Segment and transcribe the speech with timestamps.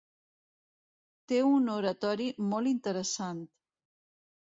[1.31, 3.45] Té un oratori molt interessant.